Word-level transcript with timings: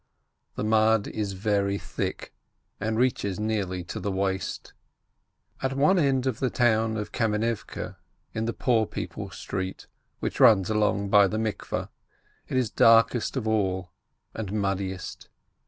The 0.55 0.63
mud 0.63 1.05
is 1.07 1.33
very 1.33 1.77
thick, 1.77 2.33
and 2.79 2.97
reaches 2.97 3.39
nearly 3.39 3.83
to 3.83 3.99
the 3.99 4.09
waist. 4.11 4.73
At 5.61 5.77
one 5.77 5.99
end 5.99 6.25
of 6.25 6.39
the 6.39 6.49
town 6.49 6.97
of 6.97 7.11
Kamenivke, 7.11 7.97
in 8.33 8.45
the 8.45 8.53
Poor 8.53 8.87
People's 8.87 9.37
Street, 9.37 9.85
which 10.19 10.39
runs 10.39 10.71
along 10.71 11.09
by 11.09 11.27
the 11.27 11.37
bath 11.37 11.69
house, 11.69 11.89
it 12.47 12.57
is 12.57 12.71
darkest 12.71 13.37
of 13.37 13.47
all, 13.47 13.91
and 14.33 14.51
muddiest. 14.53 15.29